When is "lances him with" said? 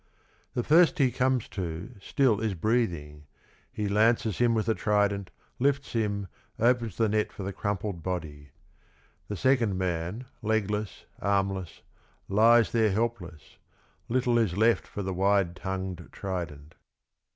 3.87-4.65